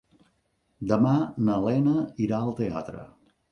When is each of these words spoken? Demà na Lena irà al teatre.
Demà 0.91 1.11
na 1.49 1.59
Lena 1.67 1.95
irà 2.29 2.43
al 2.47 2.57
teatre. 2.65 3.07